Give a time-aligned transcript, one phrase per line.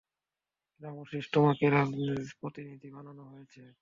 [0.81, 3.61] Ramesses, তোমাকে রাজপ্রতিনিধি বানানো হয়েছে।